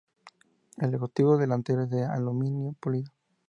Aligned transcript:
El 0.77 0.89
logotipo 0.93 1.37
delantero 1.37 1.83
es 1.83 1.91
de 1.91 2.03
aluminio 2.03 2.73
pulido. 2.79 3.11